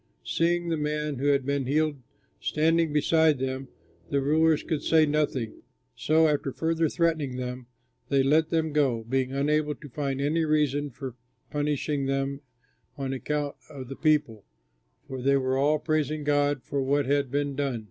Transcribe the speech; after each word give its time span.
Seeing 0.25 0.69
the 0.69 0.77
man 0.77 1.17
who 1.19 1.27
had 1.27 1.45
been 1.45 1.67
healed 1.67 1.97
standing 2.39 2.91
beside 2.91 3.37
them, 3.37 3.67
the 4.09 4.19
rulers 4.19 4.63
could 4.63 4.81
say 4.81 5.05
nothing. 5.05 5.61
So, 5.95 6.27
after 6.27 6.51
further 6.51 6.89
threatening 6.89 7.35
them, 7.37 7.67
they 8.09 8.23
let 8.23 8.49
them 8.49 8.73
go, 8.73 9.03
being 9.07 9.31
unable 9.31 9.75
to 9.75 9.89
find 9.89 10.19
any 10.19 10.43
reason 10.43 10.89
for 10.89 11.13
punishing 11.51 12.07
them 12.07 12.41
on 12.97 13.13
account 13.13 13.57
of 13.69 13.89
the 13.89 13.95
people, 13.95 14.43
for 15.07 15.21
they 15.21 15.37
were 15.37 15.55
all 15.59 15.77
praising 15.77 16.23
God 16.23 16.63
for 16.63 16.81
what 16.81 17.05
had 17.05 17.29
been 17.29 17.55
done. 17.55 17.79